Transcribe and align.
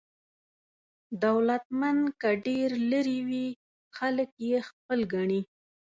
دولتمند 1.23 2.03
که 2.21 2.29
ډېر 2.45 2.69
لرې 2.91 3.19
وي 3.27 3.47
خلک 3.97 4.29
یې 4.49 4.57
خپل 4.69 4.99
ګڼي. 5.13 5.41